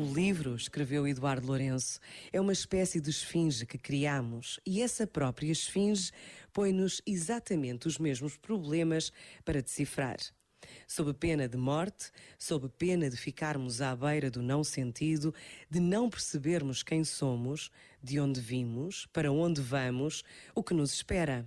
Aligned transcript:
O 0.00 0.14
livro, 0.14 0.56
escreveu 0.56 1.06
Eduardo 1.06 1.46
Lourenço, 1.46 2.00
é 2.32 2.40
uma 2.40 2.54
espécie 2.54 3.02
de 3.02 3.10
esfinge 3.10 3.66
que 3.66 3.76
criamos 3.76 4.58
e 4.64 4.80
essa 4.80 5.06
própria 5.06 5.52
esfinge 5.52 6.10
põe-nos 6.54 7.02
exatamente 7.04 7.86
os 7.86 7.98
mesmos 7.98 8.34
problemas 8.34 9.12
para 9.44 9.60
decifrar. 9.60 10.16
Sob 10.88 11.12
pena 11.12 11.46
de 11.46 11.58
morte, 11.58 12.10
sob 12.38 12.66
pena 12.78 13.10
de 13.10 13.16
ficarmos 13.18 13.82
à 13.82 13.94
beira 13.94 14.30
do 14.30 14.40
não 14.40 14.64
sentido, 14.64 15.34
de 15.68 15.80
não 15.80 16.08
percebermos 16.08 16.82
quem 16.82 17.04
somos, 17.04 17.70
de 18.02 18.18
onde 18.18 18.40
vimos, 18.40 19.06
para 19.12 19.30
onde 19.30 19.60
vamos, 19.60 20.24
o 20.54 20.62
que 20.62 20.72
nos 20.72 20.94
espera. 20.94 21.46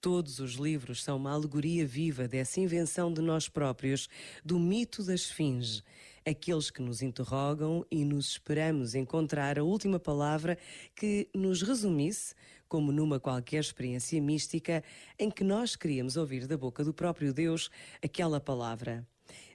Todos 0.00 0.40
os 0.40 0.54
livros 0.54 1.04
são 1.04 1.16
uma 1.16 1.30
alegoria 1.30 1.86
viva 1.86 2.26
dessa 2.26 2.60
invenção 2.60 3.12
de 3.12 3.20
nós 3.20 3.48
próprios, 3.48 4.08
do 4.44 4.58
mito 4.58 5.04
da 5.04 5.14
esfinge, 5.14 5.82
aqueles 6.26 6.70
que 6.70 6.82
nos 6.82 7.02
interrogam 7.02 7.86
e 7.90 8.04
nos 8.04 8.30
esperamos 8.30 8.94
encontrar 8.94 9.58
a 9.58 9.62
última 9.62 10.00
palavra 10.00 10.58
que 10.94 11.28
nos 11.32 11.62
resumisse, 11.62 12.34
como 12.68 12.90
numa 12.90 13.20
qualquer 13.20 13.60
experiência 13.60 14.20
mística, 14.20 14.82
em 15.18 15.30
que 15.30 15.44
nós 15.44 15.76
queríamos 15.76 16.16
ouvir 16.16 16.48
da 16.48 16.58
boca 16.58 16.82
do 16.82 16.92
próprio 16.92 17.32
Deus 17.32 17.70
aquela 18.02 18.40
palavra. 18.40 19.06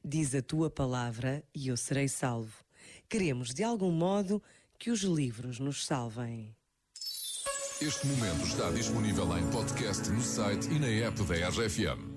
Diz 0.04 0.34
a 0.34 0.42
tua 0.42 0.70
palavra 0.70 1.44
e 1.54 1.68
eu 1.68 1.76
serei 1.76 2.08
salvo. 2.08 2.64
Queremos, 3.10 3.54
de 3.54 3.64
algum 3.64 3.92
modo, 3.92 4.42
que 4.80 4.90
os 4.90 5.02
livros 5.02 5.60
nos 5.60 5.86
salvem. 5.86 6.56
Este 7.82 8.08
momento 8.08 8.46
está 8.46 8.70
disponível 8.72 9.38
em 9.38 9.50
podcast 9.50 10.10
no 10.10 10.22
site 10.22 10.70
e 10.70 10.80
na 10.80 10.88
app 10.88 11.22
da 11.24 11.50
RFM. 11.50 12.11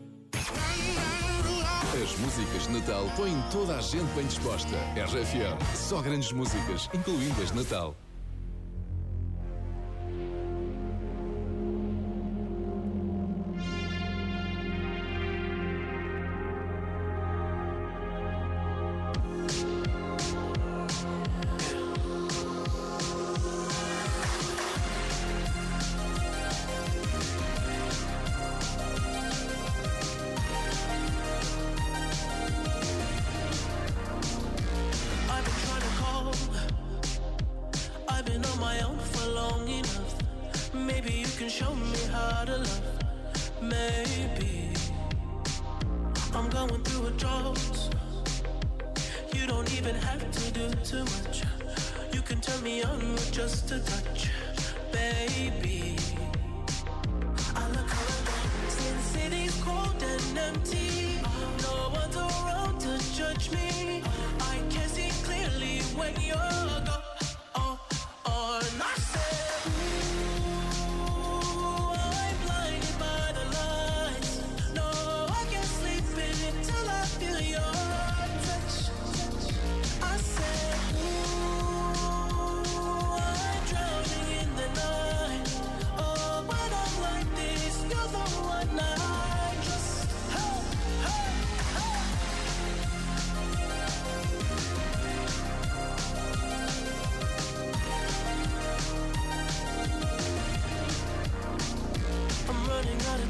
As 2.03 2.19
músicas 2.19 2.67
de 2.67 2.73
Natal 2.73 3.07
põem 3.17 3.41
toda 3.53 3.77
a 3.77 3.81
gente 3.81 4.13
bem 4.17 4.27
disposta. 4.27 4.77
RFM, 4.97 5.77
só 5.77 6.03
grandes 6.03 6.33
músicas, 6.33 6.91
incluindo 6.93 7.41
as 7.41 7.53
de 7.53 7.63
Natal. 7.63 7.95
Maybe 43.85 44.71
I'm 46.35 46.49
going 46.49 46.83
through 46.85 47.09
a 47.09 47.11
drought. 47.23 47.59
You 49.35 49.47
don't 49.47 49.71
even 49.77 49.95
have 49.95 50.25
to 50.31 50.53
do 50.53 50.71
too 50.83 51.05
much. 51.05 51.43
You 52.11 52.23
can 52.23 52.41
turn 52.41 52.63
me 52.63 52.83
on 52.83 52.99
with 53.13 53.31
just 53.31 53.71
a 53.73 53.81
touch, 53.81 54.31
baby. 54.91 55.97
I 57.55 57.69
look 57.77 57.91
around 58.01 58.71
since 58.71 59.05
city's 59.17 59.63
cold 59.63 60.03
and 60.03 60.39
empty. 60.39 61.21
No 61.63 61.91
one's 61.93 62.17
around 62.17 62.81
to 62.81 62.93
judge 63.15 63.51
me. 63.51 63.74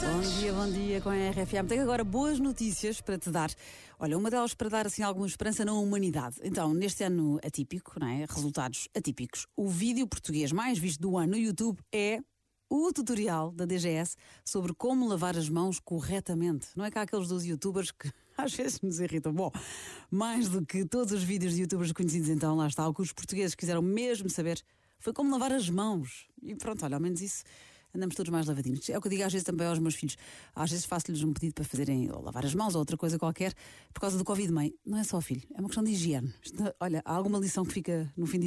Bom 0.00 0.20
dia, 0.20 0.52
bom 0.52 0.70
dia 0.70 1.00
com 1.00 1.10
a 1.10 1.14
RFM. 1.14 1.68
Tenho 1.68 1.82
agora 1.82 2.02
boas 2.02 2.38
notícias 2.38 3.00
para 3.00 3.18
te 3.18 3.30
dar. 3.30 3.50
Olha, 3.98 4.16
uma 4.16 4.30
delas 4.30 4.54
para 4.54 4.68
dar 4.70 4.86
assim 4.86 5.02
alguma 5.02 5.26
esperança 5.26 5.64
na 5.64 5.74
humanidade. 5.74 6.36
Então, 6.42 6.72
neste 6.72 7.04
ano 7.04 7.38
atípico, 7.44 8.00
não 8.00 8.08
é? 8.08 8.24
Resultados 8.28 8.88
atípicos. 8.96 9.46
O 9.54 9.68
vídeo 9.68 10.06
português 10.06 10.52
mais 10.52 10.78
visto 10.78 11.00
do 11.00 11.18
ano 11.18 11.32
no 11.32 11.36
YouTube 11.36 11.78
é 11.92 12.20
o 12.70 12.92
tutorial 12.92 13.50
da 13.50 13.64
DGS 13.64 14.16
sobre 14.44 14.74
como 14.74 15.08
lavar 15.08 15.36
as 15.36 15.48
mãos 15.48 15.78
corretamente. 15.78 16.68
Não 16.76 16.84
é 16.84 16.90
há 16.94 17.02
aqueles 17.02 17.28
dos 17.28 17.44
youtubers 17.44 17.90
que 17.90 18.12
às 18.36 18.54
vezes 18.54 18.80
nos 18.80 19.00
irritam. 19.00 19.32
Bom, 19.32 19.50
mais 20.10 20.48
do 20.48 20.64
que 20.64 20.84
todos 20.84 21.12
os 21.12 21.22
vídeos 21.22 21.54
de 21.54 21.62
youtubers 21.62 21.92
conhecidos, 21.92 22.28
então 22.28 22.56
lá 22.56 22.66
está. 22.66 22.86
O 22.86 22.94
que 22.94 23.02
os 23.02 23.12
portugueses 23.12 23.54
quiseram 23.54 23.82
mesmo 23.82 24.28
saber 24.28 24.62
foi 24.98 25.12
como 25.12 25.30
lavar 25.30 25.52
as 25.52 25.70
mãos. 25.70 26.26
E 26.42 26.54
pronto, 26.54 26.84
olha, 26.84 26.96
ao 26.96 27.00
menos 27.00 27.20
isso 27.20 27.44
andamos 27.94 28.14
todos 28.14 28.30
mais 28.30 28.46
lavadinhos. 28.46 28.88
É 28.88 28.98
o 28.98 29.00
que 29.00 29.08
eu 29.08 29.10
digo 29.10 29.24
às 29.24 29.32
vezes 29.32 29.44
também 29.44 29.66
aos 29.66 29.78
meus 29.78 29.94
filhos. 29.94 30.16
Às 30.54 30.70
vezes 30.70 30.84
faço-lhes 30.84 31.22
um 31.22 31.32
pedido 31.32 31.54
para 31.54 31.64
fazerem 31.64 32.10
ou 32.10 32.22
lavar 32.22 32.44
as 32.44 32.54
mãos 32.54 32.74
ou 32.74 32.80
outra 32.80 32.96
coisa 32.96 33.18
qualquer 33.18 33.54
por 33.92 34.00
causa 34.00 34.18
do 34.18 34.24
Covid, 34.24 34.52
mãe. 34.52 34.74
Não 34.84 34.98
é 34.98 35.04
só 35.04 35.20
filho, 35.20 35.42
é 35.54 35.60
uma 35.60 35.68
questão 35.68 35.84
de 35.84 35.90
higiene. 35.90 36.32
Olha, 36.80 37.02
há 37.04 37.14
alguma 37.14 37.38
lição 37.38 37.64
que 37.64 37.72
fica 37.72 38.12
no 38.16 38.26
fim 38.26 38.38
disto. 38.38 38.46